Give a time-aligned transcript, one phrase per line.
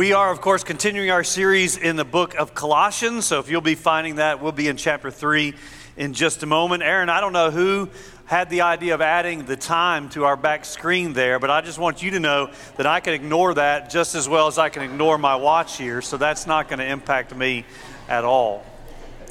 [0.00, 3.26] We are, of course, continuing our series in the book of Colossians.
[3.26, 5.52] So if you'll be finding that, we'll be in chapter 3
[5.98, 6.82] in just a moment.
[6.82, 7.90] Aaron, I don't know who
[8.24, 11.78] had the idea of adding the time to our back screen there, but I just
[11.78, 14.82] want you to know that I can ignore that just as well as I can
[14.84, 16.00] ignore my watch here.
[16.00, 17.66] So that's not going to impact me
[18.08, 18.64] at all.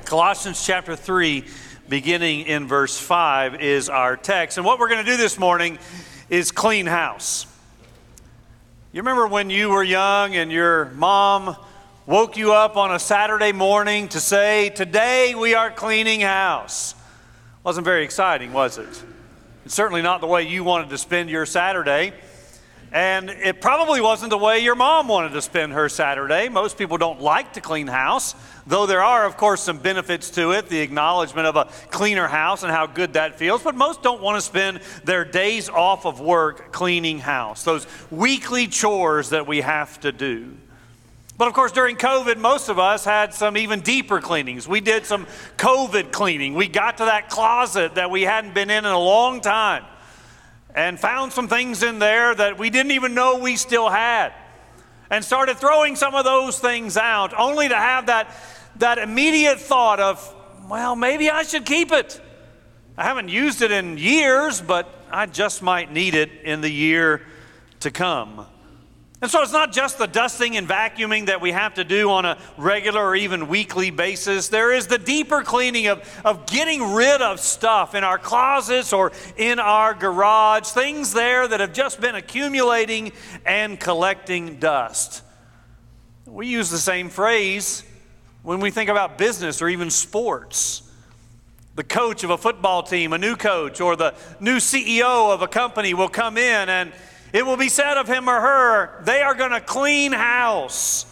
[0.06, 1.46] Colossians chapter 3,
[1.90, 4.60] beginning in verse 5, is our text.
[4.60, 5.80] And what we're going to do this morning
[6.30, 7.48] is clean house.
[8.92, 11.56] You remember when you were young and your mom
[12.08, 16.96] woke you up on a Saturday morning to say, Today we are cleaning house?
[17.64, 19.04] Wasn't very exciting, was it?
[19.64, 22.14] It's certainly not the way you wanted to spend your Saturday.
[22.92, 26.50] And it probably wasn't the way your mom wanted to spend her Saturday.
[26.50, 28.34] Most people don't like to clean house,
[28.66, 32.64] though there are, of course, some benefits to it the acknowledgement of a cleaner house
[32.64, 33.62] and how good that feels.
[33.62, 38.66] But most don't want to spend their days off of work cleaning house, those weekly
[38.66, 40.58] chores that we have to do.
[41.38, 44.68] But of course, during COVID, most of us had some even deeper cleanings.
[44.68, 46.56] We did some COVID cleaning.
[46.56, 49.86] We got to that closet that we hadn't been in in a long time
[50.76, 54.34] and found some things in there that we didn't even know we still had
[55.10, 58.32] and started throwing some of those things out only to have that,
[58.76, 60.36] that immediate thought of
[60.70, 62.22] well maybe i should keep it.
[62.98, 67.22] I haven't used it in years but i just might need it in the year
[67.80, 68.46] to come
[69.22, 72.24] and so it's not just the dusting and vacuuming that we have to do on
[72.24, 74.48] a regular or even weekly basis.
[74.48, 79.12] There is the deeper cleaning of, of getting rid of stuff in our closets or
[79.36, 83.12] in our garage, things there that have just been accumulating
[83.46, 85.22] and collecting dust.
[86.26, 87.84] We use the same phrase
[88.44, 90.84] when we think about business or even sports.
[91.76, 95.48] The coach of a football team, a new coach, or the new CEO of a
[95.48, 96.94] company will come in and
[97.34, 101.06] it will be said of him or her, they are going to clean house.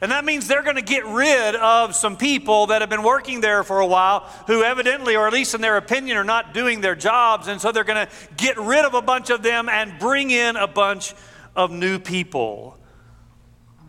[0.00, 3.40] And that means they're going to get rid of some people that have been working
[3.40, 6.82] there for a while who evidently, or at least in their opinion, are not doing
[6.82, 7.48] their jobs.
[7.48, 10.56] And so they're going to get rid of a bunch of them and bring in
[10.56, 11.14] a bunch
[11.54, 12.78] of new people.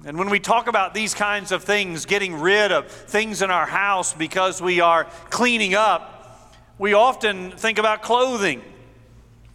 [0.06, 3.66] And when we talk about these kinds of things, getting rid of things in our
[3.66, 8.62] house because we are cleaning up, we often think about clothing.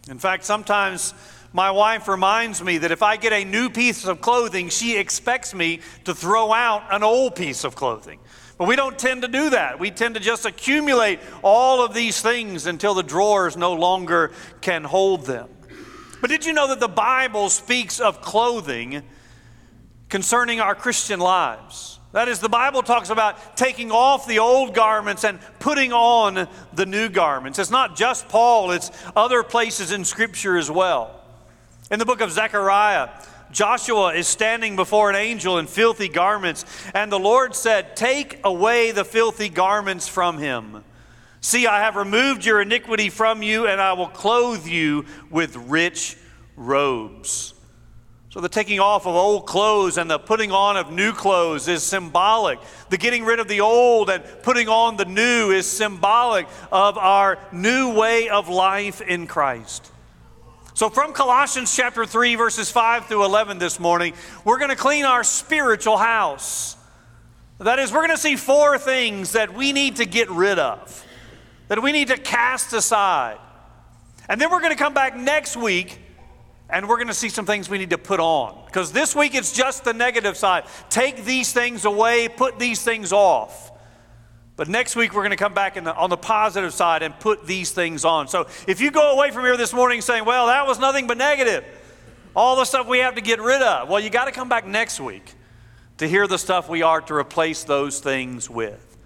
[0.07, 1.15] In fact, sometimes
[1.53, 5.53] my wife reminds me that if I get a new piece of clothing, she expects
[5.53, 8.19] me to throw out an old piece of clothing.
[8.57, 9.79] But we don't tend to do that.
[9.79, 14.31] We tend to just accumulate all of these things until the drawers no longer
[14.61, 15.47] can hold them.
[16.21, 19.03] But did you know that the Bible speaks of clothing
[20.09, 21.99] concerning our Christian lives?
[22.13, 26.85] That is, the Bible talks about taking off the old garments and putting on the
[26.85, 27.59] new garments.
[27.59, 31.22] It's not just Paul, it's other places in Scripture as well.
[31.93, 33.09] In the book of Zechariah,
[33.51, 36.65] Joshua is standing before an angel in filthy garments,
[36.95, 40.83] and the Lord said, Take away the filthy garments from him.
[41.39, 46.17] See, I have removed your iniquity from you, and I will clothe you with rich
[46.55, 47.53] robes.
[48.31, 51.83] So, the taking off of old clothes and the putting on of new clothes is
[51.83, 52.57] symbolic.
[52.89, 57.37] The getting rid of the old and putting on the new is symbolic of our
[57.51, 59.92] new way of life in Christ.
[60.75, 65.05] So, from Colossians chapter 3, verses 5 through 11 this morning, we're going to clean
[65.05, 66.75] our spiritual house.
[67.59, 71.05] That is, we're going to see four things that we need to get rid of,
[71.67, 73.37] that we need to cast aside.
[74.27, 75.99] And then we're going to come back next week
[76.71, 78.65] and we're going to see some things we need to put on.
[78.65, 80.63] Because this week it's just the negative side.
[80.89, 83.71] Take these things away, put these things off.
[84.55, 87.47] But next week, we're going to come back the, on the positive side and put
[87.47, 88.27] these things on.
[88.27, 91.17] So if you go away from here this morning saying, well, that was nothing but
[91.17, 91.65] negative,
[92.35, 94.67] all the stuff we have to get rid of, well, you got to come back
[94.67, 95.33] next week
[95.97, 98.97] to hear the stuff we are to replace those things with.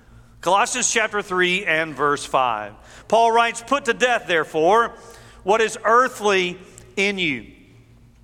[0.41, 2.73] Colossians chapter 3 and verse 5.
[3.07, 4.95] Paul writes, Put to death, therefore,
[5.43, 6.57] what is earthly
[6.97, 7.53] in you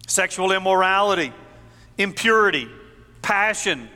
[0.07, 1.31] sexual immorality,
[1.97, 2.67] impurity,
[3.21, 3.89] passion,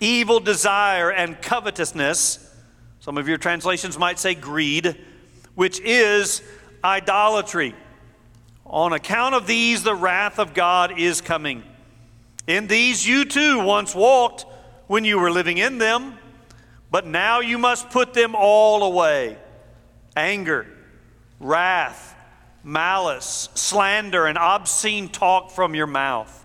[0.00, 2.49] evil desire, and covetousness
[3.00, 4.96] some of your translations might say greed,
[5.54, 6.42] which is
[6.84, 7.74] idolatry.
[8.66, 11.64] On account of these, the wrath of God is coming.
[12.46, 14.44] In these you too once walked
[14.86, 16.18] when you were living in them.
[16.90, 19.38] But now you must put them all away
[20.16, 20.66] anger,
[21.38, 22.16] wrath,
[22.64, 26.39] malice, slander, and obscene talk from your mouth.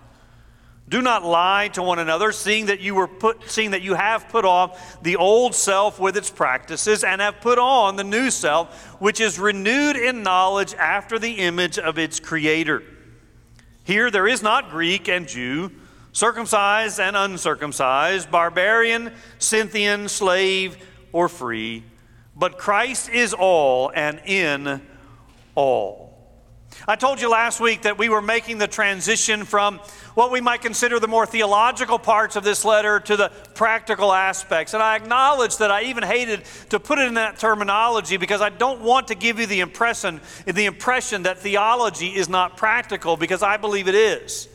[0.88, 4.28] Do not lie to one another, seeing that you were put, seeing that you have
[4.28, 8.92] put off the old self with its practices, and have put on the new self,
[9.00, 12.84] which is renewed in knowledge after the image of its creator.
[13.82, 15.72] Here there is not Greek and Jew,
[16.12, 20.76] circumcised and uncircumcised, barbarian, Scythian, slave,
[21.12, 21.82] or free,
[22.36, 24.82] but Christ is all and in
[25.56, 26.05] all.
[26.88, 29.80] I told you last week that we were making the transition from
[30.14, 34.72] what we might consider the more theological parts of this letter to the practical aspects.
[34.72, 38.48] And I acknowledge that I even hated to put it in that terminology because I
[38.48, 43.42] don't want to give you the impression, the impression that theology is not practical because
[43.42, 44.48] I believe it is.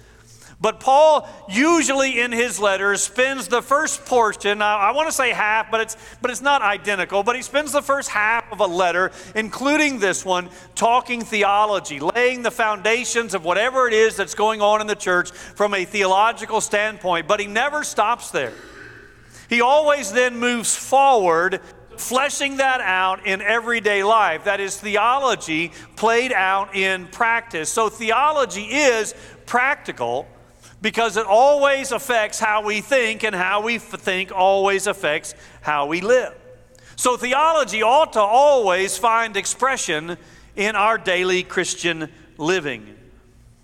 [0.62, 5.72] But Paul usually in his letters spends the first portion, I want to say half,
[5.72, 9.12] but it's, but it's not identical, but he spends the first half of a letter,
[9.34, 14.82] including this one, talking theology, laying the foundations of whatever it is that's going on
[14.82, 17.28] in the church from a theological standpoint.
[17.28, 18.54] But he never stops there.
[19.50, 21.60] He always then moves forward
[21.98, 24.44] fleshing that out in everyday life.
[24.44, 27.70] That is theology played out in practice.
[27.70, 29.16] So theology is
[29.48, 30.28] practical
[30.82, 36.02] because it always affects how we think, and how we think always affects how we
[36.02, 36.34] live.
[36.96, 40.18] So, theology ought to always find expression
[40.56, 42.96] in our daily Christian living.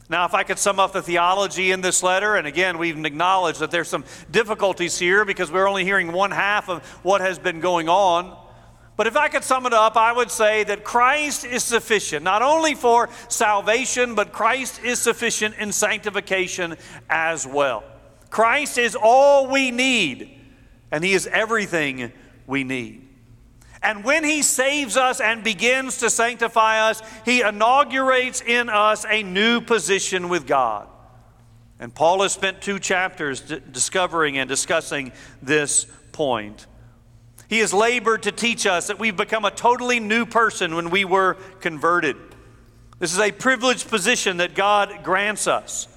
[0.09, 3.59] Now, if I could sum up the theology in this letter, and again, we've acknowledged
[3.59, 7.59] that there's some difficulties here because we're only hearing one half of what has been
[7.59, 8.37] going on.
[8.97, 12.41] But if I could sum it up, I would say that Christ is sufficient, not
[12.41, 16.75] only for salvation, but Christ is sufficient in sanctification
[17.07, 17.83] as well.
[18.31, 20.41] Christ is all we need,
[20.91, 22.11] and He is everything
[22.47, 23.07] we need.
[23.83, 29.21] And when He saves us and begins to sanctify us, He inaugurates in us a
[29.21, 30.87] new position with God.
[31.79, 35.11] And Paul has spent two chapters d- discovering and discussing
[35.43, 36.65] this point.
[37.47, 41.05] He has labored to teach us that we've become a totally new person when we
[41.05, 42.17] were converted.
[42.99, 45.87] This is a privileged position that God grants us.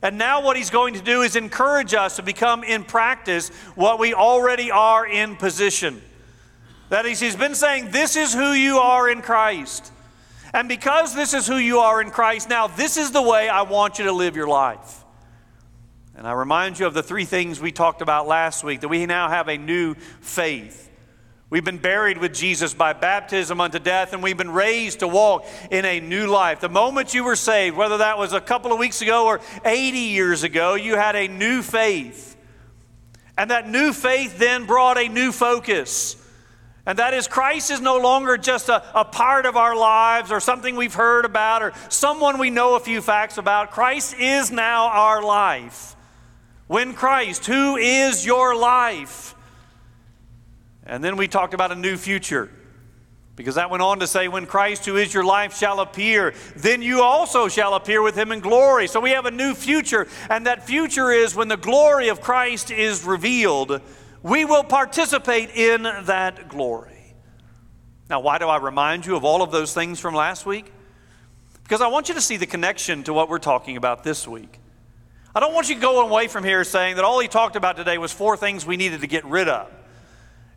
[0.00, 3.98] And now, what he's going to do is encourage us to become in practice what
[3.98, 6.00] we already are in position.
[6.88, 9.92] That is, he's been saying, This is who you are in Christ.
[10.54, 13.62] And because this is who you are in Christ, now this is the way I
[13.62, 14.97] want you to live your life.
[16.18, 19.06] And I remind you of the three things we talked about last week that we
[19.06, 20.90] now have a new faith.
[21.48, 25.46] We've been buried with Jesus by baptism unto death, and we've been raised to walk
[25.70, 26.58] in a new life.
[26.58, 29.96] The moment you were saved, whether that was a couple of weeks ago or 80
[29.96, 32.36] years ago, you had a new faith.
[33.36, 36.16] And that new faith then brought a new focus.
[36.84, 40.40] And that is, Christ is no longer just a, a part of our lives or
[40.40, 43.70] something we've heard about or someone we know a few facts about.
[43.70, 45.94] Christ is now our life.
[46.68, 49.34] When Christ, who is your life?
[50.84, 52.50] And then we talked about a new future.
[53.36, 56.82] Because that went on to say, when Christ, who is your life, shall appear, then
[56.82, 58.88] you also shall appear with him in glory.
[58.88, 62.70] So we have a new future, and that future is when the glory of Christ
[62.70, 63.80] is revealed,
[64.22, 67.14] we will participate in that glory.
[68.10, 70.72] Now, why do I remind you of all of those things from last week?
[71.62, 74.58] Because I want you to see the connection to what we're talking about this week.
[75.34, 77.98] I don't want you going away from here saying that all he talked about today
[77.98, 79.70] was four things we needed to get rid of.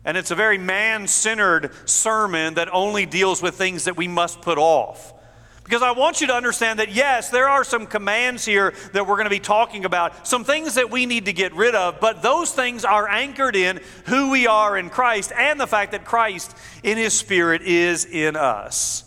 [0.04, 4.40] And it's a very man centered sermon that only deals with things that we must
[4.40, 5.14] put off.
[5.62, 9.14] Because I want you to understand that, yes, there are some commands here that we're
[9.14, 12.20] going to be talking about, some things that we need to get rid of, but
[12.20, 16.56] those things are anchored in who we are in Christ and the fact that Christ
[16.82, 19.04] in His Spirit is in us.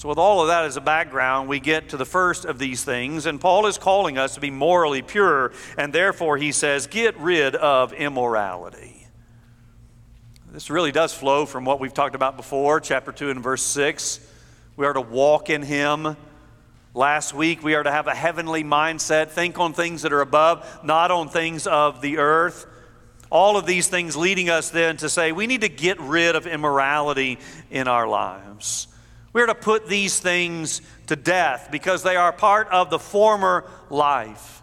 [0.00, 2.82] So, with all of that as a background, we get to the first of these
[2.82, 7.18] things, and Paul is calling us to be morally pure, and therefore he says, Get
[7.18, 9.06] rid of immorality.
[10.50, 14.26] This really does flow from what we've talked about before, chapter 2 and verse 6.
[14.74, 16.16] We are to walk in him.
[16.94, 20.66] Last week, we are to have a heavenly mindset, think on things that are above,
[20.82, 22.64] not on things of the earth.
[23.28, 26.46] All of these things leading us then to say we need to get rid of
[26.46, 27.38] immorality
[27.70, 28.86] in our lives.
[29.32, 34.60] We're to put these things to death because they are part of the former life.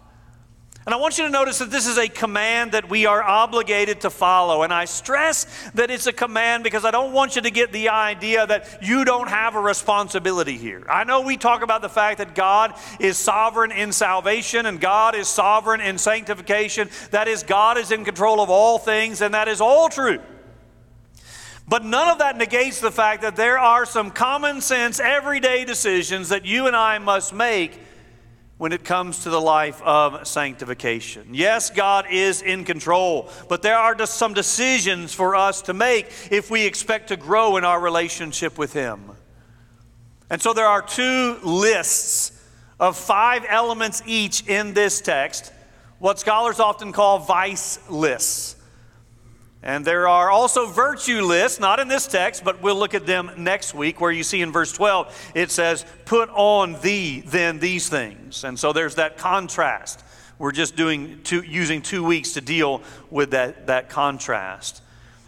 [0.88, 4.00] And I want you to notice that this is a command that we are obligated
[4.00, 4.62] to follow.
[4.62, 7.90] And I stress that it's a command because I don't want you to get the
[7.90, 10.86] idea that you don't have a responsibility here.
[10.88, 15.14] I know we talk about the fact that God is sovereign in salvation and God
[15.14, 16.88] is sovereign in sanctification.
[17.10, 20.20] That is, God is in control of all things, and that is all true.
[21.68, 26.30] But none of that negates the fact that there are some common sense, everyday decisions
[26.30, 27.78] that you and I must make
[28.56, 31.28] when it comes to the life of sanctification.
[31.32, 36.10] Yes, God is in control, but there are just some decisions for us to make
[36.30, 39.12] if we expect to grow in our relationship with Him.
[40.30, 42.32] And so there are two lists
[42.80, 45.52] of five elements each in this text,
[45.98, 48.56] what scholars often call vice lists.
[49.62, 53.32] And there are also virtue lists, not in this text, but we'll look at them
[53.36, 57.88] next week, where you see in verse 12, it says, Put on thee then these
[57.88, 58.44] things.
[58.44, 60.04] And so there's that contrast.
[60.38, 64.82] We're just doing two, using two weeks to deal with that, that contrast.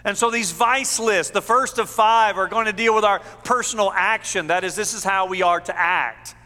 [0.05, 3.19] And so these vice lists, the first of five, are going to deal with our
[3.45, 4.47] personal action.
[4.47, 6.37] That is, this is how we are to act.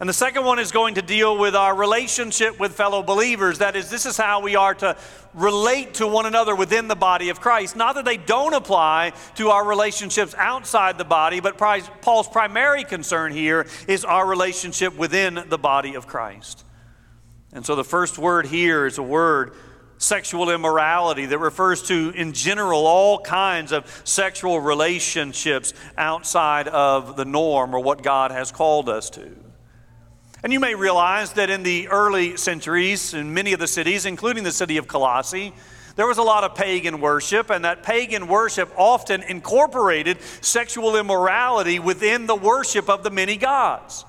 [0.00, 3.58] And the second one is going to deal with our relationship with fellow believers.
[3.58, 4.96] That is, this is how we are to
[5.34, 7.74] relate to one another within the body of Christ.
[7.74, 13.32] Not that they don't apply to our relationships outside the body, but Paul's primary concern
[13.32, 16.64] here is our relationship within the body of Christ.
[17.52, 19.52] And so the first word here is a word
[19.96, 27.24] sexual immorality that refers to, in general, all kinds of sexual relationships outside of the
[27.24, 29.47] norm or what God has called us to.
[30.42, 34.44] And you may realize that in the early centuries, in many of the cities, including
[34.44, 35.52] the city of Colossae,
[35.96, 41.80] there was a lot of pagan worship, and that pagan worship often incorporated sexual immorality
[41.80, 44.04] within the worship of the many gods.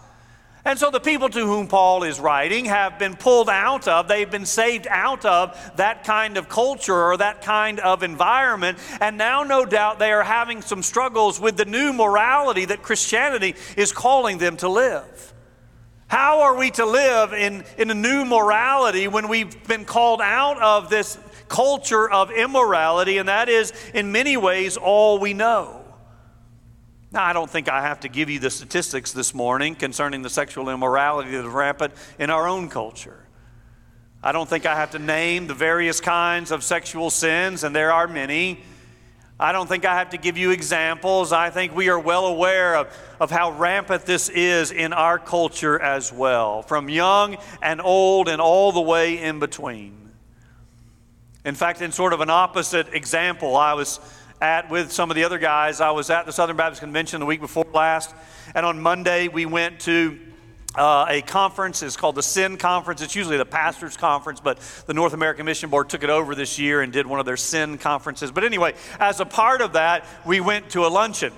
[0.66, 4.30] And so the people to whom Paul is writing have been pulled out of, they've
[4.30, 8.78] been saved out of that kind of culture or that kind of environment.
[9.02, 13.56] And now, no doubt, they are having some struggles with the new morality that Christianity
[13.78, 15.34] is calling them to live.
[16.10, 20.60] How are we to live in, in a new morality when we've been called out
[20.60, 25.86] of this culture of immorality, and that is, in many ways, all we know?
[27.12, 30.32] Now, I don't think I have to give you the statistics this morning concerning the
[30.32, 33.28] sexual immorality that is rampant in our own culture.
[34.24, 37.92] I don't think I have to name the various kinds of sexual sins, and there
[37.92, 38.62] are many.
[39.42, 41.32] I don't think I have to give you examples.
[41.32, 45.80] I think we are well aware of, of how rampant this is in our culture
[45.80, 50.12] as well, from young and old and all the way in between.
[51.46, 54.02] In fact, in sort of an opposite example, I was
[54.42, 55.80] at with some of the other guys.
[55.80, 58.14] I was at the Southern Baptist Convention the week before last,
[58.56, 60.20] and on Monday we went to
[60.80, 61.84] uh, a conference.
[61.84, 63.02] It's called the Send Conference.
[63.02, 66.58] It's usually the pastor's conference, but the North American Mission Board took it over this
[66.58, 68.32] year and did one of their Send conferences.
[68.32, 71.34] But anyway, as a part of that, we went to a luncheon.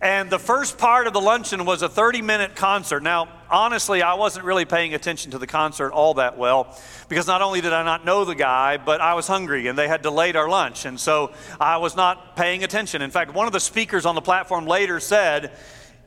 [0.00, 3.02] And the first part of the luncheon was a 30 minute concert.
[3.02, 6.76] Now, honestly, I wasn't really paying attention to the concert all that well
[7.08, 9.86] because not only did I not know the guy, but I was hungry and they
[9.86, 10.86] had delayed our lunch.
[10.86, 13.00] And so I was not paying attention.
[13.00, 15.52] In fact, one of the speakers on the platform later said,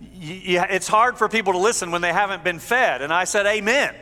[0.02, 3.02] it's hard for people to listen when they haven't been fed.
[3.02, 3.96] And I said, Amen.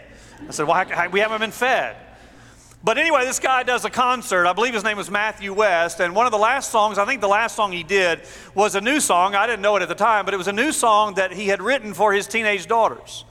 [0.47, 1.95] I said, well, we haven't been fed.
[2.83, 4.45] But anyway, this guy does a concert.
[4.45, 6.01] I believe his name was Matthew West.
[6.01, 8.21] And one of the last songs, I think the last song he did,
[8.53, 9.35] was a new song.
[9.35, 11.47] I didn't know it at the time, but it was a new song that he
[11.47, 13.23] had written for his teenage daughters.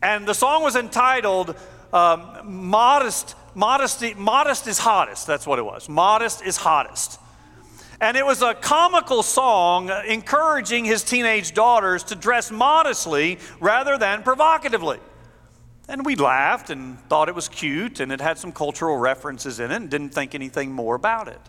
[0.00, 1.56] And the song was entitled
[1.92, 5.26] um, Modest, Modesty, Modest is Hottest.
[5.26, 5.88] That's what it was.
[5.88, 7.18] Modest is Hottest.
[8.00, 14.22] And it was a comical song encouraging his teenage daughters to dress modestly rather than
[14.22, 14.98] provocatively.
[15.88, 19.70] And we laughed and thought it was cute and it had some cultural references in
[19.70, 21.40] it and didn't think anything more about it.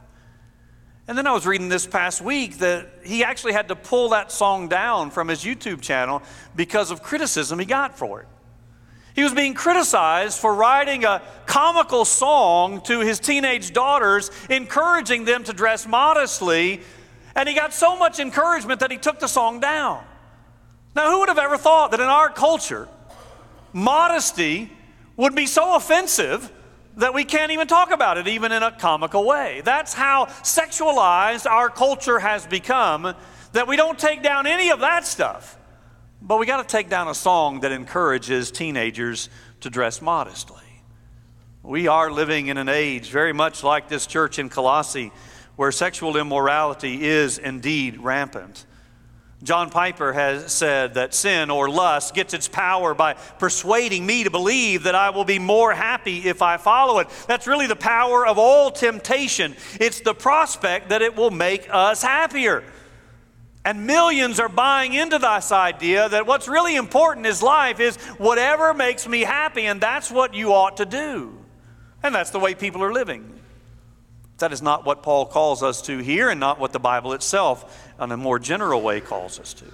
[1.08, 4.32] And then I was reading this past week that he actually had to pull that
[4.32, 6.22] song down from his YouTube channel
[6.56, 8.28] because of criticism he got for it.
[9.18, 15.44] He was being criticized for writing a comical song to his teenage daughters, encouraging them
[15.46, 16.82] to dress modestly.
[17.34, 20.04] And he got so much encouragement that he took the song down.
[20.96, 22.88] Now, who would have ever thought that in our culture,
[23.74, 24.72] modesty
[25.16, 26.52] would be so offensive
[26.98, 29.64] that we can't even talk about it, even in a comical way?
[29.66, 33.16] That's how sexualized our culture has become
[33.54, 35.57] that we don't take down any of that stuff.
[36.28, 39.30] But we got to take down a song that encourages teenagers
[39.62, 40.62] to dress modestly.
[41.64, 45.14] We are living in an age very much like this church in Colossae
[45.56, 48.66] where sexual immorality is indeed rampant.
[49.42, 54.30] John Piper has said that sin or lust gets its power by persuading me to
[54.30, 57.08] believe that I will be more happy if I follow it.
[57.28, 59.56] That's really the power of all temptation.
[59.80, 62.66] It's the prospect that it will make us happier.
[63.68, 68.74] And millions are buying into this idea that what's really important in life is whatever
[68.74, 71.38] makes me happy, and that's what you ought to do.
[72.02, 73.38] And that's the way people are living.
[74.38, 77.86] That is not what Paul calls us to here, and not what the Bible itself,
[78.00, 79.66] in a more general way, calls us to.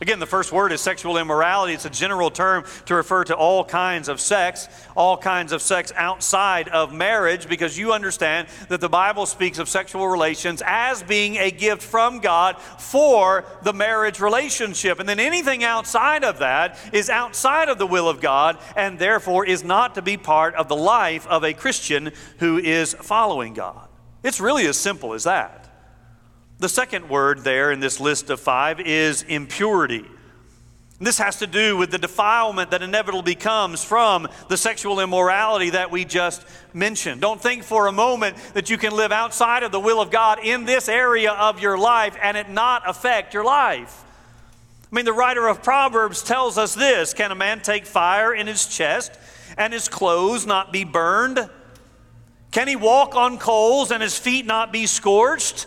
[0.00, 1.72] Again, the first word is sexual immorality.
[1.72, 5.92] It's a general term to refer to all kinds of sex, all kinds of sex
[5.94, 11.36] outside of marriage, because you understand that the Bible speaks of sexual relations as being
[11.36, 14.98] a gift from God for the marriage relationship.
[14.98, 19.46] And then anything outside of that is outside of the will of God and therefore
[19.46, 23.88] is not to be part of the life of a Christian who is following God.
[24.24, 25.63] It's really as simple as that.
[26.58, 30.04] The second word there in this list of five is impurity.
[31.00, 35.90] This has to do with the defilement that inevitably comes from the sexual immorality that
[35.90, 37.20] we just mentioned.
[37.20, 40.38] Don't think for a moment that you can live outside of the will of God
[40.42, 44.04] in this area of your life and it not affect your life.
[44.90, 48.46] I mean, the writer of Proverbs tells us this Can a man take fire in
[48.46, 49.18] his chest
[49.58, 51.50] and his clothes not be burned?
[52.52, 55.66] Can he walk on coals and his feet not be scorched?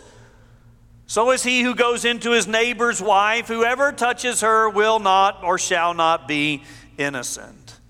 [1.08, 3.48] So is he who goes into his neighbor's wife.
[3.48, 6.62] Whoever touches her will not or shall not be
[6.98, 7.80] innocent.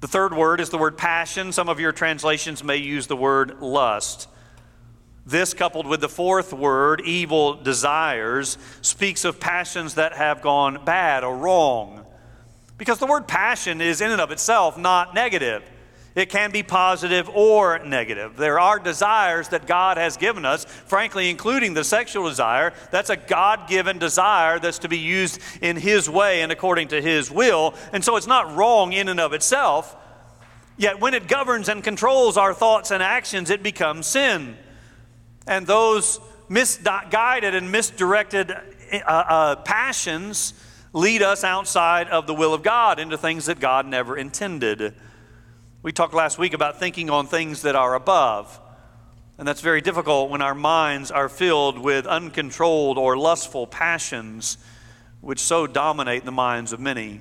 [0.00, 1.52] The third word is the word passion.
[1.52, 4.28] Some of your translations may use the word lust.
[5.26, 11.22] This, coupled with the fourth word, evil desires, speaks of passions that have gone bad
[11.22, 12.06] or wrong.
[12.78, 15.62] Because the word passion is, in and of itself, not negative.
[16.16, 18.38] It can be positive or negative.
[18.38, 22.72] There are desires that God has given us, frankly, including the sexual desire.
[22.90, 27.02] That's a God given desire that's to be used in His way and according to
[27.02, 27.74] His will.
[27.92, 29.94] And so it's not wrong in and of itself.
[30.78, 34.56] Yet when it governs and controls our thoughts and actions, it becomes sin.
[35.46, 36.18] And those
[36.48, 40.54] misguided and misdirected uh, uh, passions
[40.94, 44.94] lead us outside of the will of God into things that God never intended.
[45.82, 48.60] We talked last week about thinking on things that are above.
[49.38, 54.56] And that's very difficult when our minds are filled with uncontrolled or lustful passions,
[55.20, 57.20] which so dominate the minds of many.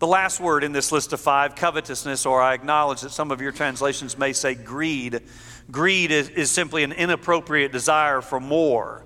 [0.00, 3.40] The last word in this list of five, covetousness, or I acknowledge that some of
[3.40, 5.22] your translations may say greed.
[5.70, 9.04] Greed is, is simply an inappropriate desire for more.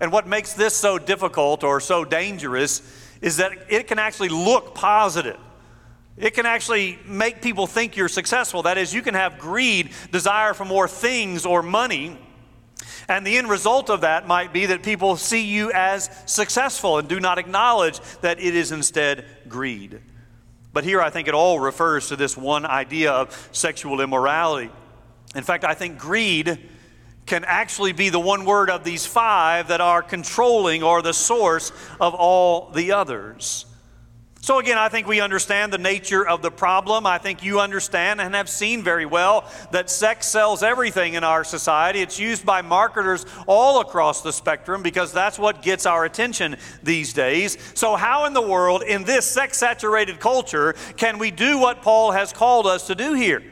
[0.00, 2.82] And what makes this so difficult or so dangerous
[3.20, 5.38] is that it can actually look positive.
[6.20, 8.62] It can actually make people think you're successful.
[8.62, 12.16] That is, you can have greed, desire for more things or money.
[13.08, 17.08] And the end result of that might be that people see you as successful and
[17.08, 20.00] do not acknowledge that it is instead greed.
[20.74, 24.70] But here I think it all refers to this one idea of sexual immorality.
[25.34, 26.68] In fact, I think greed
[27.24, 31.72] can actually be the one word of these five that are controlling or the source
[32.00, 33.64] of all the others.
[34.42, 37.04] So, again, I think we understand the nature of the problem.
[37.04, 41.44] I think you understand and have seen very well that sex sells everything in our
[41.44, 42.00] society.
[42.00, 47.12] It's used by marketers all across the spectrum because that's what gets our attention these
[47.12, 47.58] days.
[47.74, 52.12] So, how in the world, in this sex saturated culture, can we do what Paul
[52.12, 53.42] has called us to do here?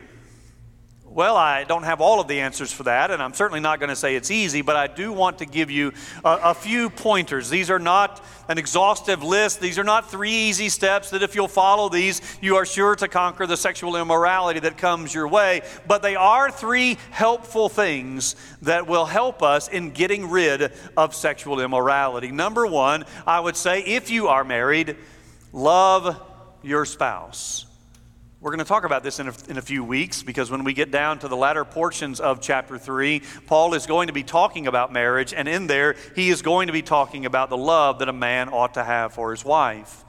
[1.19, 3.89] Well, I don't have all of the answers for that, and I'm certainly not going
[3.89, 5.93] to say it's easy, but I do want to give you
[6.25, 7.51] a, a, few pointers.
[7.51, 9.61] These are not an exhaustive list.
[9.61, 13.09] These are not three easy steps that if you'll follow these, you are sure to
[13.09, 15.63] conquer the sexual immorality that comes your way.
[15.89, 21.59] But they are three helpful things that will help us in getting rid of sexual
[21.59, 22.31] immorality.
[22.31, 24.95] Number one, I would say if you are married,
[25.53, 26.23] love
[26.63, 27.68] your spouse.
[28.41, 30.73] We're going to talk about this in a, in a, few weeks because when we
[30.73, 34.69] get down to the latter portions of chapter 3, Paul is going to be talking
[34.69, 38.09] about marriage, and in there, he is going to be talking about the love that
[38.09, 40.05] a man ought to have for his wife.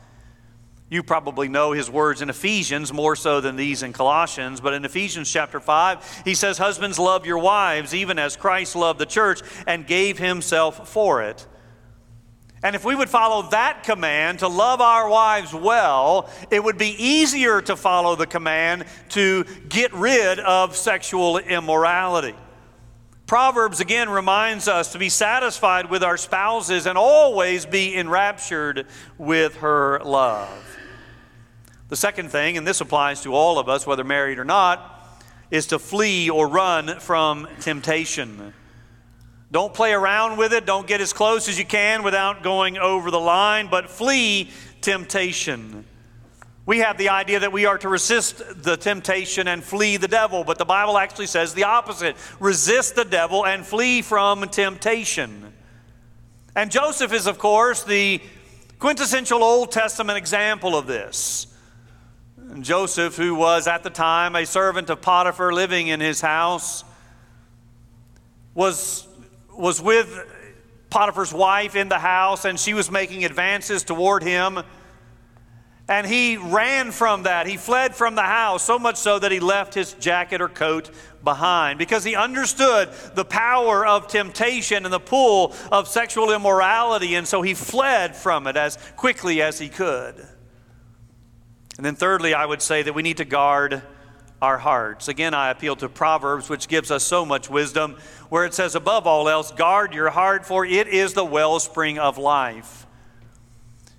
[0.92, 4.86] You probably know his words in Ephesians more so than these in Colossians, but in
[4.86, 9.42] Ephesians chapter 5, he says, Husbands, love your wives, even as Christ loved the church
[9.66, 11.48] and gave himself for it
[12.62, 16.96] and if we would follow that command to love our wives well, it would be
[16.98, 22.36] easier to follow the command to get rid of sexual immorality.
[23.28, 29.58] Proverbs again reminds us to be satisfied with our spouses and always be enraptured with
[29.58, 30.50] her love.
[31.90, 34.96] The second thing, and this applies to all of us, whether married or not,
[35.52, 38.54] is to flee or run from temptation.
[39.52, 40.66] Don't play around with it.
[40.66, 45.86] Don't get as close as you can without going over the line, but flee temptation.
[46.66, 50.44] We have the idea that we are to resist the temptation and flee the devil,
[50.44, 55.52] but the Bible actually says the opposite resist the devil and flee from temptation.
[56.56, 58.22] And Joseph is, of course, the
[58.78, 61.48] quintessential Old Testament example of this.
[62.62, 66.84] Joseph, who was at the time a servant of Potiphar living in his house,
[68.54, 69.08] was,
[69.60, 70.08] was with
[70.90, 74.60] Potiphar's wife in the house, and she was making advances toward him.
[75.88, 77.48] And he ran from that.
[77.48, 80.92] He fled from the house, so much so that he left his jacket or coat
[81.24, 87.16] behind because he understood the power of temptation and the pull of sexual immorality.
[87.16, 90.16] And so he fled from it as quickly as he could.
[91.78, 93.82] And then, thirdly, I would say that we need to guard
[94.42, 95.08] our hearts.
[95.08, 97.98] Again, I appeal to Proverbs, which gives us so much wisdom,
[98.30, 102.18] where it says, above all else, guard your heart, for it is the wellspring of
[102.18, 102.86] life.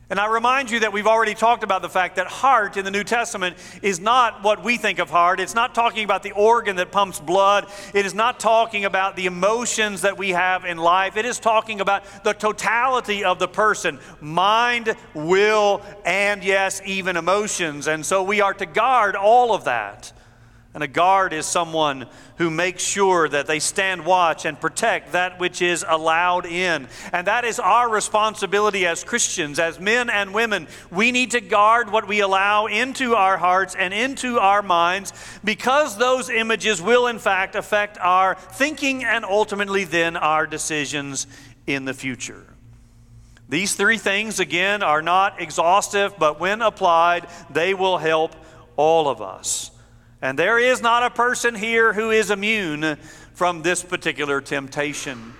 [0.08, 2.90] And I remind you that we've already talked about the fact that heart in the
[2.90, 5.38] New Testament is not what we think of heart.
[5.38, 7.70] It's not talking about the organ that pumps blood.
[7.94, 11.16] It is not talking about the emotions that we have in life.
[11.16, 17.86] It is talking about the totality of the person mind, will, and yes, even emotions.
[17.86, 20.12] And so we are to guard all of that.
[20.72, 22.06] And a guard is someone
[22.36, 26.86] who makes sure that they stand watch and protect that which is allowed in.
[27.12, 30.68] And that is our responsibility as Christians, as men and women.
[30.92, 35.98] We need to guard what we allow into our hearts and into our minds because
[35.98, 41.26] those images will, in fact, affect our thinking and ultimately then our decisions
[41.66, 42.46] in the future.
[43.48, 48.36] These three things, again, are not exhaustive, but when applied, they will help
[48.76, 49.72] all of us.
[50.22, 52.96] And there is not a person here who is immune
[53.34, 55.34] from this particular temptation.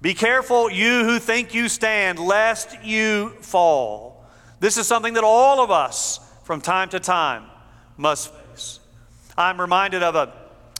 [0.00, 4.24] Be careful, you who think you stand, lest you fall.
[4.60, 7.44] This is something that all of us, from time to time,
[7.96, 8.80] must face.
[9.36, 10.32] I'm reminded of a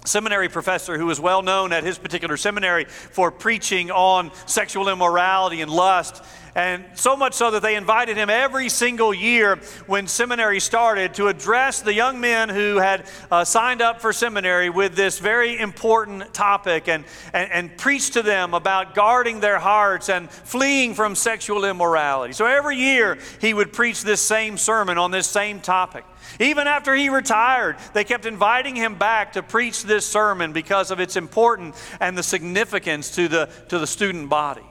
[0.04, 5.60] seminary professor who was well known at his particular seminary for preaching on sexual immorality
[5.60, 6.24] and lust.
[6.54, 11.28] And so much so that they invited him every single year when seminary started to
[11.28, 16.34] address the young men who had uh, signed up for seminary with this very important
[16.34, 21.64] topic and, and, and preach to them about guarding their hearts and fleeing from sexual
[21.64, 22.34] immorality.
[22.34, 26.04] So every year he would preach this same sermon on this same topic.
[26.38, 31.00] Even after he retired, they kept inviting him back to preach this sermon because of
[31.00, 34.62] its importance and the significance to the, to the student body.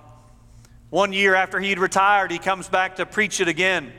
[0.92, 3.92] One year after he'd retired, he comes back to preach it again.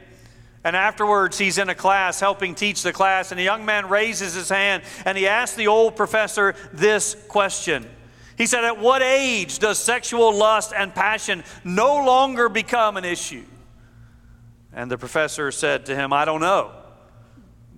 [0.62, 4.35] And afterwards, he's in a class helping teach the class, and a young man raises
[4.35, 7.85] his hand and he asks the old professor this question.
[8.38, 13.44] He said, At what age does sexual lust and passion no longer become an issue?
[14.72, 16.70] And the professor said to him, I don't know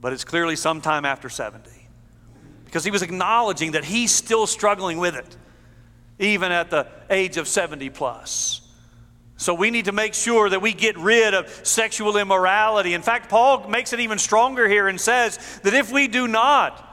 [0.05, 1.70] but it's clearly sometime after 70.
[2.66, 5.35] Because he was acknowledging that he's still struggling with it,
[6.18, 8.61] even at the age of 70 plus.
[9.37, 12.94] So we need to make sure that we get rid of sexual immorality.
[12.94, 16.90] In fact, Paul makes it even stronger here and says that if we do not,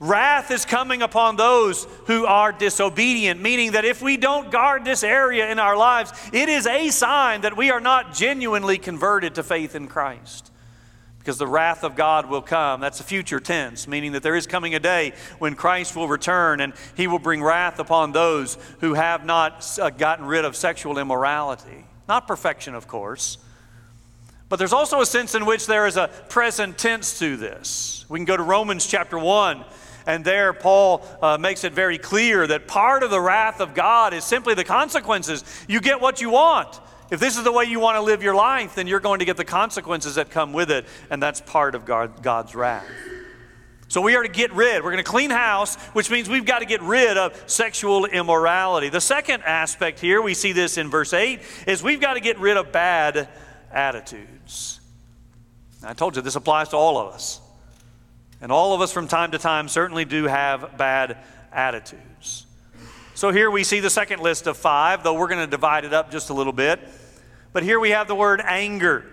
[0.00, 5.02] Wrath is coming upon those who are disobedient, meaning that if we don't guard this
[5.02, 9.42] area in our lives, it is a sign that we are not genuinely converted to
[9.42, 10.52] faith in Christ
[11.28, 12.80] because the wrath of God will come.
[12.80, 16.62] That's a future tense, meaning that there is coming a day when Christ will return
[16.62, 20.96] and he will bring wrath upon those who have not uh, gotten rid of sexual
[20.96, 21.84] immorality.
[22.08, 23.36] Not perfection, of course.
[24.48, 28.06] But there's also a sense in which there is a present tense to this.
[28.08, 29.66] We can go to Romans chapter 1,
[30.06, 34.14] and there Paul uh, makes it very clear that part of the wrath of God
[34.14, 35.44] is simply the consequences.
[35.68, 36.80] You get what you want.
[37.10, 39.24] If this is the way you want to live your life, then you're going to
[39.24, 42.86] get the consequences that come with it, and that's part of God, God's wrath.
[43.88, 44.84] So we are to get rid.
[44.84, 48.90] We're going to clean house, which means we've got to get rid of sexual immorality.
[48.90, 52.38] The second aspect here, we see this in verse 8, is we've got to get
[52.38, 53.28] rid of bad
[53.72, 54.80] attitudes.
[55.82, 57.40] I told you this applies to all of us.
[58.42, 61.16] And all of us from time to time certainly do have bad
[61.50, 62.02] attitudes.
[63.18, 65.92] So here we see the second list of five, though we're going to divide it
[65.92, 66.78] up just a little bit.
[67.52, 69.06] But here we have the word anger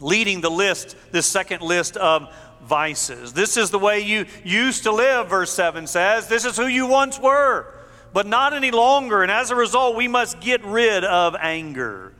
[0.00, 3.34] leading the list, this second list of vices.
[3.34, 6.26] This is the way you used to live, verse 7 says.
[6.26, 7.66] This is who you once were,
[8.14, 9.22] but not any longer.
[9.22, 12.14] And as a result, we must get rid of anger.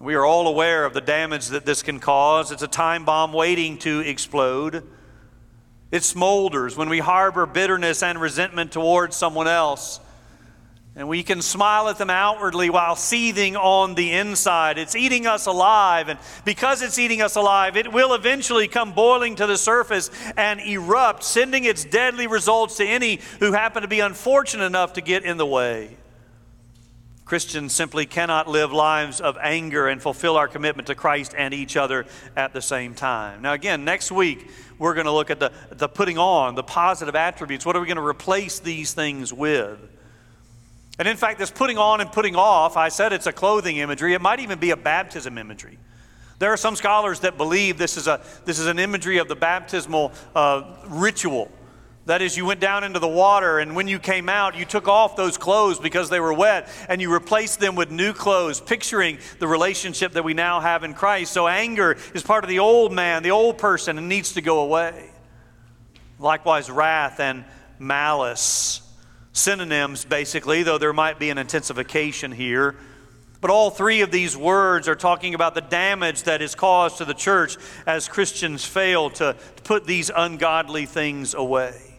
[0.00, 2.50] We are all aware of the damage that this can cause.
[2.50, 4.84] It's a time bomb waiting to explode.
[5.92, 10.00] It smolders when we harbor bitterness and resentment towards someone else.
[10.96, 14.76] And we can smile at them outwardly while seething on the inside.
[14.78, 16.08] It's eating us alive.
[16.08, 20.60] And because it's eating us alive, it will eventually come boiling to the surface and
[20.60, 25.24] erupt, sending its deadly results to any who happen to be unfortunate enough to get
[25.24, 25.96] in the way.
[27.32, 31.78] Christians simply cannot live lives of anger and fulfill our commitment to Christ and each
[31.78, 32.04] other
[32.36, 33.40] at the same time.
[33.40, 37.14] Now, again, next week, we're going to look at the, the putting on, the positive
[37.14, 37.64] attributes.
[37.64, 39.78] What are we going to replace these things with?
[40.98, 44.12] And in fact, this putting on and putting off, I said it's a clothing imagery.
[44.12, 45.78] It might even be a baptism imagery.
[46.38, 49.36] There are some scholars that believe this is, a, this is an imagery of the
[49.36, 51.50] baptismal uh, ritual.
[52.06, 54.88] That is, you went down into the water, and when you came out, you took
[54.88, 59.18] off those clothes because they were wet, and you replaced them with new clothes, picturing
[59.38, 61.32] the relationship that we now have in Christ.
[61.32, 64.60] So, anger is part of the old man, the old person, and needs to go
[64.60, 65.10] away.
[66.18, 67.44] Likewise, wrath and
[67.78, 68.80] malice.
[69.32, 72.74] Synonyms, basically, though there might be an intensification here.
[73.40, 77.04] But all three of these words are talking about the damage that is caused to
[77.04, 81.91] the church as Christians fail to put these ungodly things away.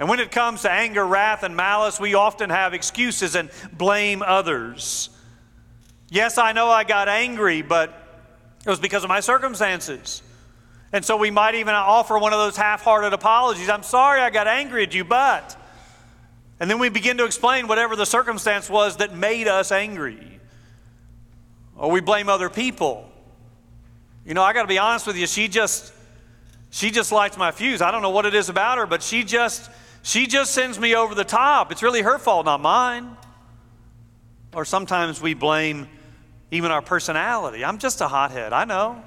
[0.00, 4.22] And when it comes to anger, wrath, and malice, we often have excuses and blame
[4.22, 5.10] others.
[6.08, 7.90] Yes, I know I got angry, but
[8.64, 10.22] it was because of my circumstances.
[10.90, 13.68] And so we might even offer one of those half hearted apologies.
[13.68, 15.54] I'm sorry I got angry at you, but.
[16.60, 20.40] And then we begin to explain whatever the circumstance was that made us angry.
[21.76, 23.06] Or we blame other people.
[24.24, 25.92] You know, I got to be honest with you, she just
[26.70, 27.82] she just lights my fuse.
[27.82, 29.70] I don't know what it is about her, but she just
[30.02, 31.72] she just sends me over the top.
[31.72, 33.16] It's really her fault, not mine.
[34.54, 35.88] Or sometimes we blame
[36.50, 37.64] even our personality.
[37.64, 38.52] I'm just a hothead.
[38.52, 39.02] I know.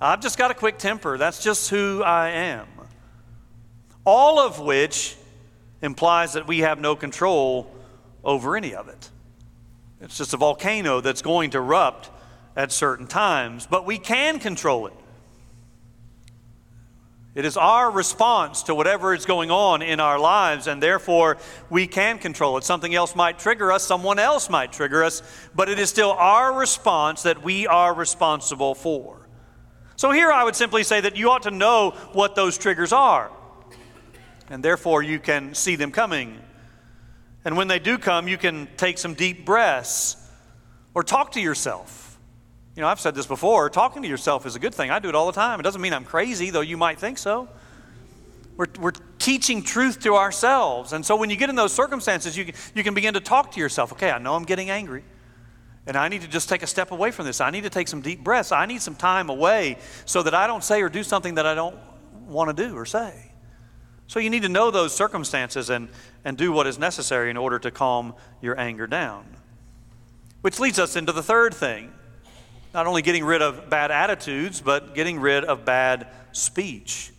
[0.00, 1.16] I've just got a quick temper.
[1.16, 2.66] That's just who I am.
[4.04, 5.16] All of which
[5.80, 7.72] implies that we have no control
[8.24, 9.10] over any of it.
[10.00, 12.10] It's just a volcano that's going to erupt
[12.56, 14.94] at certain times, but we can control it.
[17.34, 21.38] It is our response to whatever is going on in our lives, and therefore
[21.70, 22.64] we can control it.
[22.64, 25.22] Something else might trigger us, someone else might trigger us,
[25.54, 29.26] but it is still our response that we are responsible for.
[29.96, 33.30] So here I would simply say that you ought to know what those triggers are.
[34.50, 36.38] And therefore you can see them coming.
[37.46, 40.16] And when they do come, you can take some deep breaths
[40.94, 42.11] or talk to yourself.
[42.74, 44.90] You know, I've said this before talking to yourself is a good thing.
[44.90, 45.60] I do it all the time.
[45.60, 47.48] It doesn't mean I'm crazy, though you might think so.
[48.56, 50.92] We're, we're teaching truth to ourselves.
[50.92, 53.52] And so when you get in those circumstances, you can, you can begin to talk
[53.52, 53.92] to yourself.
[53.92, 55.04] Okay, I know I'm getting angry.
[55.86, 57.40] And I need to just take a step away from this.
[57.40, 58.52] I need to take some deep breaths.
[58.52, 61.54] I need some time away so that I don't say or do something that I
[61.54, 61.76] don't
[62.26, 63.32] want to do or say.
[64.06, 65.88] So you need to know those circumstances and,
[66.24, 69.24] and do what is necessary in order to calm your anger down.
[70.42, 71.92] Which leads us into the third thing
[72.74, 77.12] not only getting rid of bad attitudes, but getting rid of bad speech.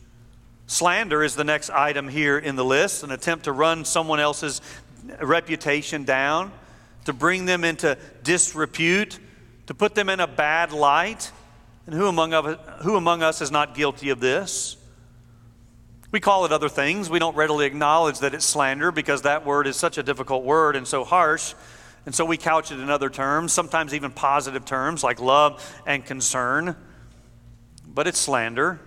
[0.67, 4.61] Slander is the next item here in the list, an attempt to run someone else's
[5.21, 6.51] reputation down
[7.05, 9.19] to bring them into disrepute,
[9.67, 11.31] to put them in a bad light.
[11.85, 14.77] And who among, us, who among us is not guilty of this?
[16.11, 17.09] We call it other things.
[17.09, 20.75] We don't readily acknowledge that it's slander because that word is such a difficult word
[20.75, 21.55] and so harsh.
[22.05, 26.05] And so we couch it in other terms, sometimes even positive terms like love and
[26.05, 26.75] concern.
[27.87, 28.79] But it's slander.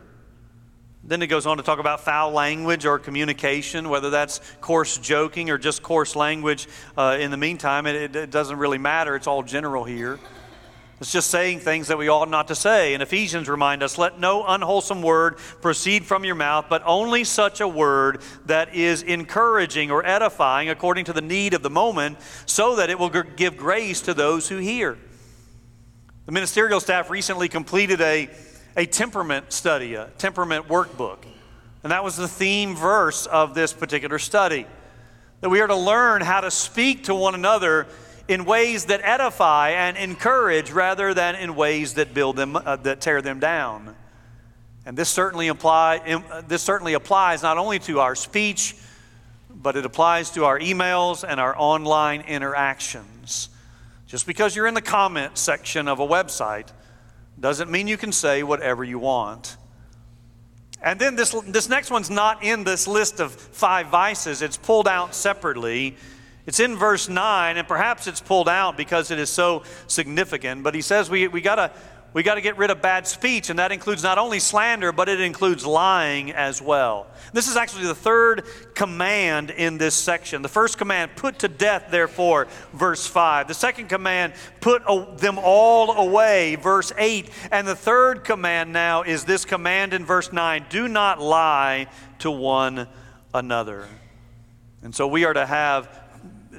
[1.03, 5.51] Then it goes on to talk about foul language or communication, whether that's coarse joking
[5.51, 6.69] or just coarse language.
[6.99, 9.15] Uh, in the meantime, it, it, doesn't really matter.
[9.15, 10.19] It's all general here.
[11.01, 12.95] It's just saying things that we ought not to say.
[12.95, 17.61] And Ephesians remind us let no unwholesome word proceed from your mouth, but only such
[17.61, 22.77] a word that is encouraging or edifying according to the need of the moment, so
[22.77, 24.97] that it will give grace to those who hear.
[26.25, 28.31] The ministerial staff recently completed a
[28.77, 31.25] a temperament study, a temperament workbook.
[31.83, 34.67] And that was the theme verse of this particular study.
[35.41, 37.87] That we are to learn how to speak to one another
[38.29, 43.01] in ways that edify and encourage rather than in ways that build them, uh, that
[43.01, 43.95] tear them down.
[44.85, 48.77] And this certainly, apply, this certainly applies not only to our speech,
[49.51, 53.49] but it applies to our emails and our online interactions.
[54.07, 56.69] Just because you're in the comment section of a website
[57.39, 59.57] doesn't mean you can say whatever you want.
[60.83, 64.87] And then this, this next one's not in this list of five vices, it's pulled
[64.87, 65.97] out separately.
[66.47, 70.63] It's in verse 9, and perhaps it's pulled out because it is so significant.
[70.63, 71.73] But he says we, we got to
[72.17, 75.11] we got to get rid of bad speech, and that includes not only slander, but
[75.11, 77.09] it includes lying as well.
[77.35, 80.41] This is actually the third command in this section.
[80.41, 83.49] The first command, put to death, therefore, verse 5.
[83.49, 84.33] The second command,
[84.63, 84.83] put
[85.19, 87.29] them all away, verse 8.
[87.53, 91.89] And the third command now is this command in verse 9 do not lie
[92.21, 92.89] to one
[93.35, 93.87] another.
[94.81, 96.06] And so we are to have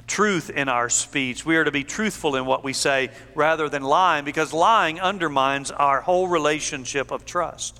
[0.08, 1.46] truth in our speech.
[1.46, 5.70] We are to be truthful in what we say rather than lying because lying undermines
[5.70, 7.78] our whole relationship of trust.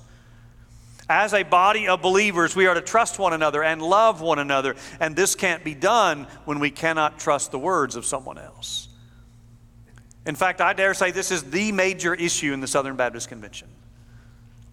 [1.09, 4.75] As a body of believers, we are to trust one another and love one another.
[4.99, 8.89] And this can't be done when we cannot trust the words of someone else.
[10.25, 13.67] In fact, I dare say this is the major issue in the Southern Baptist Convention.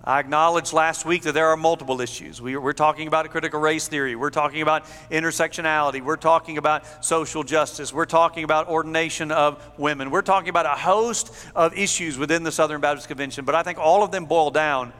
[0.06, 2.40] I acknowledged last week that there are multiple issues.
[2.40, 4.14] We, are talking about a critical race theory.
[4.14, 6.00] We're talking about intersectionality.
[6.00, 7.92] We're talking about social justice.
[7.92, 10.12] We're talking about ordination of women.
[10.12, 13.44] We're talking about a host of issues within the Southern Baptist Convention.
[13.44, 14.92] But I think all of them boil down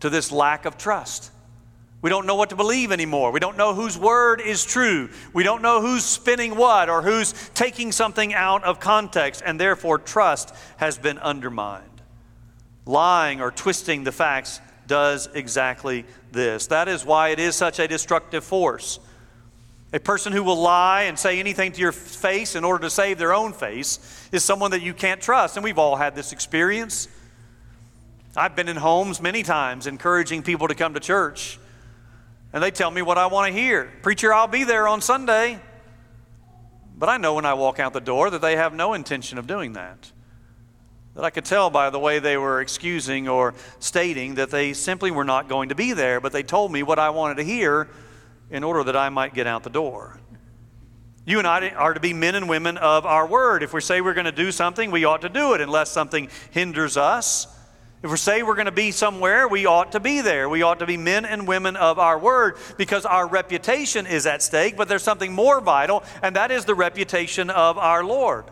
[0.00, 1.30] to this lack of trust.
[2.02, 3.30] We don't know what to believe anymore.
[3.30, 5.10] We don't know whose word is true.
[5.32, 9.98] We don't know who's spinning what or who's taking something out of context, and therefore
[9.98, 11.89] trust has been undermined
[12.86, 16.66] lying or twisting the facts does exactly this.
[16.66, 18.98] That is why it is such a destructive force.
[19.92, 23.18] A person who will lie and say anything to your face in order to save
[23.18, 25.56] their own face is someone that you can't trust.
[25.56, 27.08] And we've all had this experience.
[28.36, 31.58] I've been in homes many times encouraging people to come to church,
[32.52, 33.90] and they tell me what I want to hear.
[34.02, 35.60] Preacher, I'll be there on Sunday.
[36.96, 39.46] But I know when I walk out the door that they have no intention of
[39.46, 40.12] doing that
[41.20, 45.10] that I could tell by the way they were excusing or stating that they simply
[45.10, 47.90] were not going to be there, but they told me what I wanted to hear
[48.50, 50.18] in order that I might get out the door.
[51.26, 53.62] You and I are to be men and women of our word.
[53.62, 56.30] If we say we're going to do something, we ought to do it unless something
[56.52, 57.46] hinders us.
[58.02, 60.48] If we say we're going to be somewhere, we ought to be there.
[60.48, 64.42] We ought to be men and women of our word because our reputation is at
[64.42, 68.46] stake, but there's something more vital, and that is the reputation of our Lord.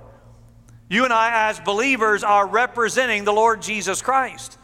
[0.89, 4.59] You and I, as believers, are representing the Lord Jesus Christ.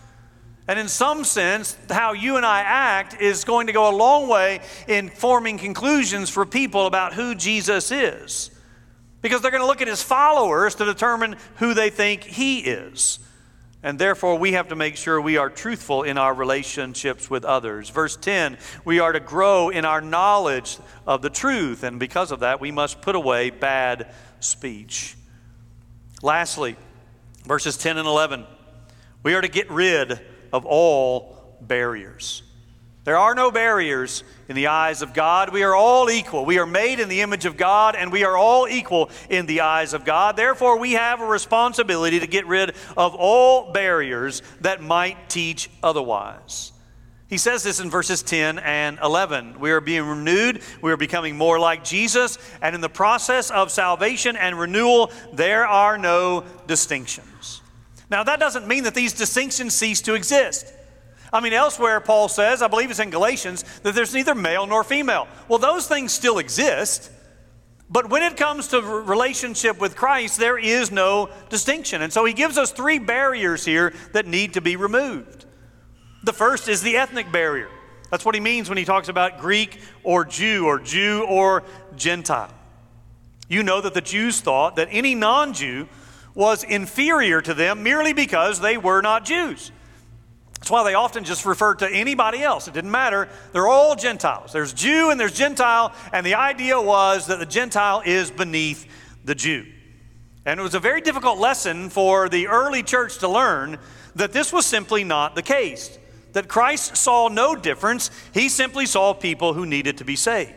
[0.66, 4.28] And in some sense, how you and I act is going to go a long
[4.28, 8.50] way in forming conclusions for people about who Jesus is.
[9.20, 13.18] Because they're going to look at his followers to determine who they think he is.
[13.82, 17.90] And therefore, we have to make sure we are truthful in our relationships with others.
[17.90, 18.56] Verse 10
[18.86, 21.82] we are to grow in our knowledge of the truth.
[21.82, 24.10] And because of that, we must put away bad
[24.40, 25.16] speech.
[26.24, 26.76] Lastly,
[27.44, 28.46] verses 10 and 11,
[29.22, 30.18] we are to get rid
[30.54, 32.42] of all barriers.
[33.04, 35.52] There are no barriers in the eyes of God.
[35.52, 36.46] We are all equal.
[36.46, 39.60] We are made in the image of God, and we are all equal in the
[39.60, 40.34] eyes of God.
[40.34, 46.72] Therefore, we have a responsibility to get rid of all barriers that might teach otherwise.
[47.34, 49.58] He says this in verses 10 and 11.
[49.58, 53.72] We are being renewed, we are becoming more like Jesus, and in the process of
[53.72, 57.60] salvation and renewal, there are no distinctions.
[58.08, 60.72] Now, that doesn't mean that these distinctions cease to exist.
[61.32, 64.84] I mean, elsewhere, Paul says, I believe it's in Galatians, that there's neither male nor
[64.84, 65.26] female.
[65.48, 67.10] Well, those things still exist.
[67.90, 72.00] But when it comes to relationship with Christ, there is no distinction.
[72.00, 75.43] And so he gives us three barriers here that need to be removed.
[76.24, 77.68] The first is the ethnic barrier.
[78.10, 81.64] That's what he means when he talks about Greek or Jew or Jew or
[81.96, 82.50] Gentile.
[83.46, 85.86] You know that the Jews thought that any non Jew
[86.34, 89.70] was inferior to them merely because they were not Jews.
[90.54, 92.68] That's why they often just referred to anybody else.
[92.68, 93.28] It didn't matter.
[93.52, 94.50] They're all Gentiles.
[94.50, 98.86] There's Jew and there's Gentile, and the idea was that the Gentile is beneath
[99.26, 99.66] the Jew.
[100.46, 103.76] And it was a very difficult lesson for the early church to learn
[104.14, 105.98] that this was simply not the case
[106.34, 108.10] that Christ saw no difference.
[108.34, 110.52] He simply saw people who needed to be saved.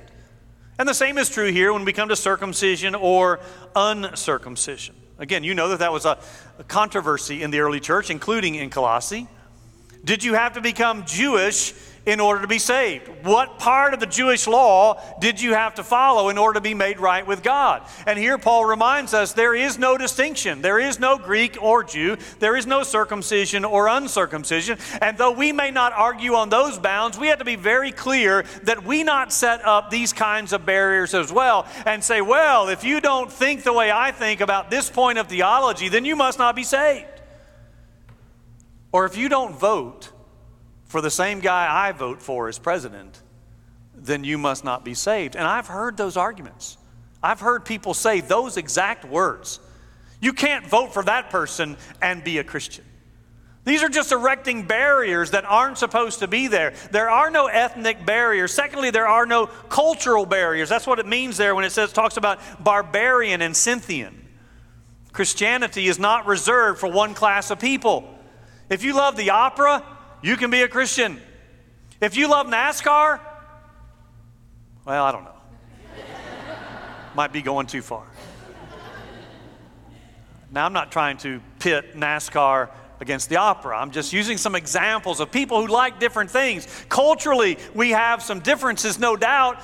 [0.77, 3.39] And the same is true here when we come to circumcision or
[3.75, 4.95] uncircumcision.
[5.17, 6.19] Again, you know that that was a,
[6.67, 9.27] controversy in the early church, including in Colossae.
[10.03, 11.73] Did you have to become Jewish
[12.07, 13.09] in order to be saved?
[13.23, 16.73] What part of the Jewish law did you have to follow in order to be
[16.73, 17.83] made right with God?
[18.07, 20.61] And here Paul reminds us there is no distinction.
[20.61, 22.17] There is no Greek or Jew.
[22.39, 24.79] There is no circumcision or uncircumcision.
[25.01, 28.45] And though we may not argue on those bounds, we have to be very clear
[28.63, 32.85] that we not set up these kinds of barriers as well and say, well, if
[32.85, 36.39] you don't think the way I think about this point of theology, then you must
[36.39, 37.05] not be saved.
[38.93, 40.13] Or if you don't vote,
[40.87, 43.21] for the same guy I vote for as president,
[43.93, 45.35] then you must not be saved.
[45.35, 46.77] And I've heard those arguments.
[47.21, 49.59] I've heard people say those exact words.
[50.21, 52.85] You can't vote for that person and be a Christian.
[53.65, 56.73] These are just erecting barriers that aren't supposed to be there.
[56.91, 58.53] There are no ethnic barriers.
[58.53, 60.69] Secondly, there are no cultural barriers.
[60.69, 64.25] That's what it means there when it says talks about barbarian and Scythian.
[65.11, 68.07] Christianity is not reserved for one class of people.
[68.69, 69.83] If you love the opera,
[70.21, 71.21] you can be a Christian.
[72.01, 73.19] If you love NASCAR,
[74.85, 75.31] well, I don't know.
[77.15, 78.05] Might be going too far.
[80.51, 83.77] Now, I'm not trying to pit NASCAR against the opera.
[83.77, 86.67] I'm just using some examples of people who like different things.
[86.89, 89.61] Culturally, we have some differences, no doubt,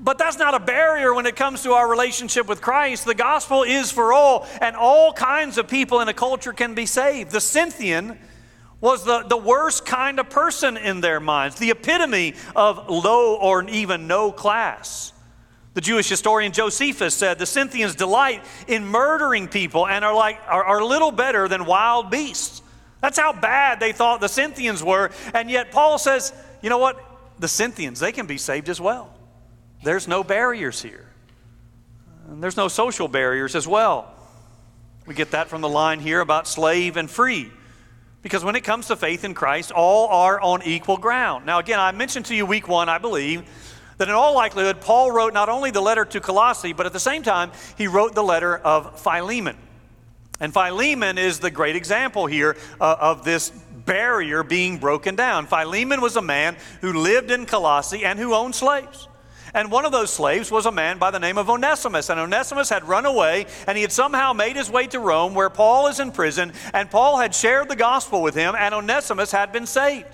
[0.00, 3.04] but that's not a barrier when it comes to our relationship with Christ.
[3.04, 6.86] The gospel is for all, and all kinds of people in a culture can be
[6.86, 7.30] saved.
[7.30, 8.18] The Scythian
[8.80, 13.68] was the, the worst kind of person in their minds, the epitome of low or
[13.68, 15.12] even no class.
[15.74, 20.64] The Jewish historian Josephus said the Scythians delight in murdering people and are like are,
[20.64, 22.62] are little better than wild beasts.
[23.00, 25.10] That's how bad they thought the Scythians were.
[25.34, 27.00] And yet Paul says, you know what?
[27.38, 29.14] The Scythians, they can be saved as well.
[29.84, 31.06] There's no barriers here.
[32.28, 34.12] And there's no social barriers as well.
[35.06, 37.52] We get that from the line here about slave and free.
[38.22, 41.46] Because when it comes to faith in Christ, all are on equal ground.
[41.46, 43.48] Now, again, I mentioned to you week one, I believe,
[43.98, 47.00] that in all likelihood, Paul wrote not only the letter to Colossae, but at the
[47.00, 49.56] same time, he wrote the letter of Philemon.
[50.40, 55.46] And Philemon is the great example here uh, of this barrier being broken down.
[55.46, 59.08] Philemon was a man who lived in Colossae and who owned slaves.
[59.54, 62.10] And one of those slaves was a man by the name of Onesimus.
[62.10, 65.50] And Onesimus had run away and he had somehow made his way to Rome where
[65.50, 66.52] Paul is in prison.
[66.72, 70.06] And Paul had shared the gospel with him and Onesimus had been saved.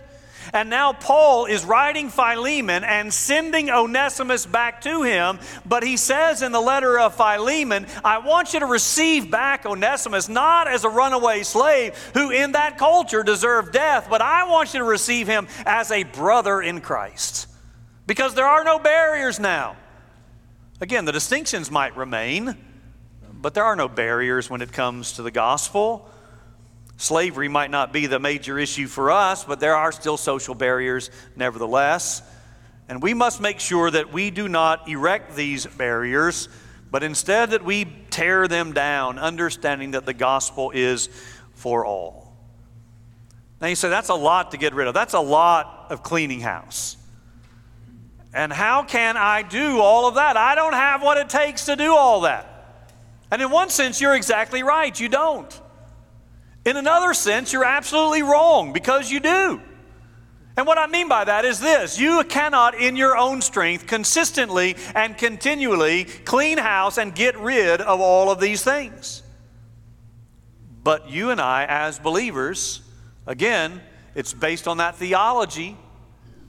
[0.53, 5.39] And now Paul is writing Philemon and sending Onesimus back to him.
[5.65, 10.29] But he says in the letter of Philemon, I want you to receive back Onesimus
[10.29, 14.81] not as a runaway slave who in that culture deserved death, but I want you
[14.81, 17.49] to receive him as a brother in Christ
[18.07, 19.77] because there are no barriers now.
[20.81, 22.57] Again, the distinctions might remain,
[23.33, 26.09] but there are no barriers when it comes to the gospel.
[26.97, 31.11] Slavery might not be the major issue for us, but there are still social barriers
[31.37, 32.23] nevertheless.
[32.89, 36.49] And we must make sure that we do not erect these barriers,
[36.91, 41.09] but instead that we tear them down, understanding that the gospel is
[41.55, 42.33] for all.
[43.61, 44.95] Now you say, that's a lot to get rid of.
[44.95, 46.97] That's a lot of cleaning house.
[48.35, 50.37] And how can I do all of that?
[50.37, 52.51] I don't have what it takes to do all that.
[53.31, 55.61] And in one sense, you're exactly right, you don't.
[56.65, 59.61] In another sense, you're absolutely wrong because you do.
[60.57, 64.77] And what I mean by that is this you cannot, in your own strength, consistently
[64.97, 69.23] and continually clean house and get rid of all of these things.
[70.83, 72.83] But you and I, as believers,
[73.27, 73.81] again,
[74.15, 75.77] it's based on that theology.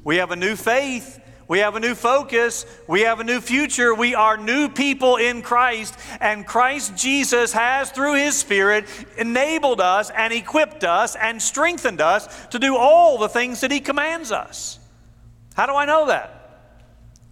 [0.04, 2.66] We have a new faith we have a new focus.
[2.88, 3.94] We have a new future.
[3.94, 5.96] We are new people in Christ.
[6.20, 8.86] And Christ Jesus has, through His Spirit,
[9.18, 13.80] enabled us and equipped us and strengthened us to do all the things that He
[13.80, 14.80] commands us.
[15.56, 16.42] How do I know that?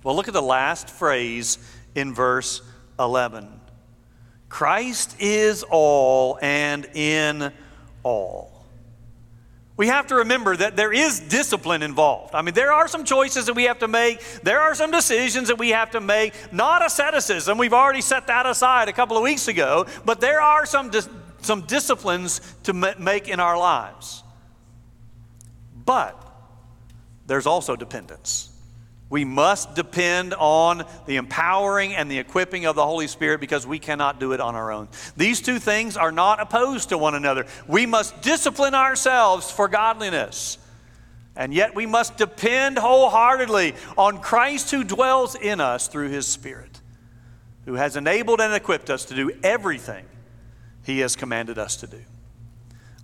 [0.03, 1.57] Well, look at the last phrase
[1.95, 2.61] in verse
[2.99, 3.61] 11
[4.49, 7.51] Christ is all and in
[8.03, 8.52] all.
[9.83, 12.35] We have to remember that there is discipline involved.
[12.35, 14.21] I mean, there are some choices that we have to make.
[14.41, 16.33] There are some decisions that we have to make.
[16.53, 17.57] Not asceticism.
[17.57, 19.85] We've already set that aside a couple of weeks ago.
[20.05, 21.09] But there are some, dis-
[21.41, 24.23] some disciplines to make in our lives.
[25.75, 26.17] But
[27.27, 28.52] there's also dependence.
[29.13, 33.77] We must depend on the empowering and the equipping of the Holy Spirit because we
[33.77, 34.87] cannot do it on our own.
[35.15, 37.45] These two things are not opposed to one another.
[37.67, 40.57] We must discipline ourselves for godliness.
[41.35, 46.81] And yet we must depend wholeheartedly on Christ who dwells in us through his Spirit,
[47.65, 50.05] who has enabled and equipped us to do everything
[50.83, 52.01] he has commanded us to do.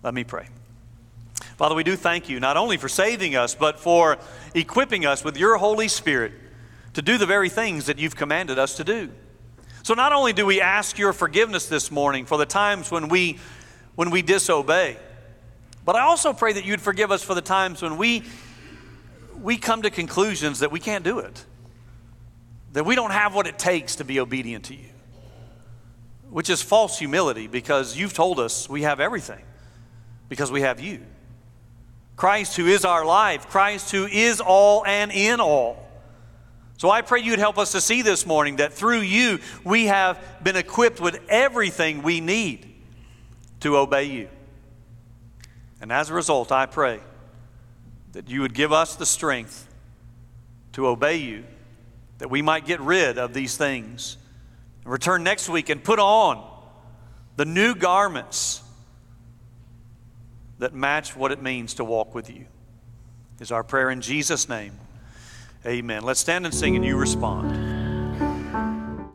[0.01, 0.47] Let me pray.
[1.59, 4.17] Father, we do thank you not only for saving us, but for
[4.53, 6.31] equipping us with your Holy Spirit
[6.93, 9.11] to do the very things that you've commanded us to do.
[9.83, 13.39] So not only do we ask your forgiveness this morning for the times when we
[13.95, 14.95] when we disobey,
[15.83, 18.23] but I also pray that you'd forgive us for the times when we
[19.41, 21.43] we come to conclusions that we can't do it.
[22.71, 24.91] That we don't have what it takes to be obedient to you.
[26.29, 29.43] Which is false humility because you've told us we have everything
[30.29, 31.01] because we have you.
[32.19, 35.89] Christ who is our life, Christ who is all and in all.
[36.75, 40.21] So I pray you'd help us to see this morning that through you we have
[40.43, 42.75] been equipped with everything we need
[43.61, 44.27] to obey you.
[45.79, 46.99] And as a result, I pray
[48.11, 49.73] that you would give us the strength
[50.73, 51.45] to obey you,
[52.17, 54.17] that we might get rid of these things
[54.83, 56.45] and return next week and put on
[57.37, 58.61] the new garments
[60.59, 62.45] that match what it means to walk with you.
[63.39, 64.73] Is our prayer in Jesus' name.
[65.65, 66.03] Amen.
[66.03, 67.68] Let's stand and sing and you respond.